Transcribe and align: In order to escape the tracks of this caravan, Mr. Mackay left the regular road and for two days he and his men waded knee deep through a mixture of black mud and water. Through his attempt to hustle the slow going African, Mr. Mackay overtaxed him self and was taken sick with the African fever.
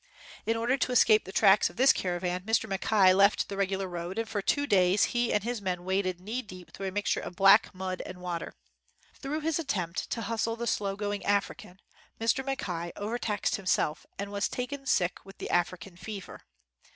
In 0.47 0.57
order 0.57 0.77
to 0.77 0.91
escape 0.91 1.25
the 1.25 1.31
tracks 1.31 1.69
of 1.69 1.75
this 1.75 1.93
caravan, 1.93 2.41
Mr. 2.41 2.67
Mackay 2.67 3.13
left 3.13 3.49
the 3.49 3.55
regular 3.55 3.87
road 3.87 4.17
and 4.17 4.27
for 4.27 4.41
two 4.41 4.65
days 4.65 5.03
he 5.13 5.31
and 5.31 5.43
his 5.43 5.61
men 5.61 5.83
waded 5.83 6.19
knee 6.19 6.41
deep 6.41 6.71
through 6.71 6.87
a 6.87 6.91
mixture 6.91 7.19
of 7.19 7.35
black 7.35 7.71
mud 7.75 8.01
and 8.03 8.17
water. 8.17 8.55
Through 9.13 9.41
his 9.41 9.59
attempt 9.59 10.09
to 10.09 10.21
hustle 10.23 10.55
the 10.55 10.65
slow 10.65 10.95
going 10.95 11.23
African, 11.23 11.77
Mr. 12.19 12.43
Mackay 12.43 12.93
overtaxed 12.97 13.57
him 13.57 13.67
self 13.67 14.07
and 14.17 14.31
was 14.31 14.49
taken 14.49 14.87
sick 14.87 15.19
with 15.23 15.37
the 15.37 15.51
African 15.51 15.95
fever. 15.95 16.41